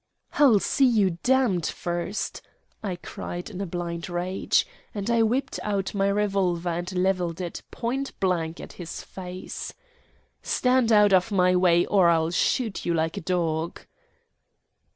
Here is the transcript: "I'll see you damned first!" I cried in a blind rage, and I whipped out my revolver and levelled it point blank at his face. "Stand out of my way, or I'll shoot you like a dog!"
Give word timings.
"I'll 0.39 0.57
see 0.59 0.87
you 0.87 1.19
damned 1.21 1.67
first!" 1.67 2.41
I 2.81 2.95
cried 2.95 3.51
in 3.51 3.61
a 3.61 3.67
blind 3.67 4.09
rage, 4.09 4.65
and 4.95 5.07
I 5.11 5.21
whipped 5.21 5.59
out 5.61 5.93
my 5.93 6.07
revolver 6.07 6.69
and 6.69 6.91
levelled 6.93 7.39
it 7.39 7.61
point 7.69 8.19
blank 8.19 8.59
at 8.59 8.73
his 8.73 9.03
face. 9.03 9.75
"Stand 10.41 10.91
out 10.91 11.13
of 11.13 11.31
my 11.31 11.55
way, 11.55 11.85
or 11.85 12.09
I'll 12.09 12.31
shoot 12.31 12.83
you 12.83 12.95
like 12.95 13.15
a 13.17 13.21
dog!" 13.21 13.81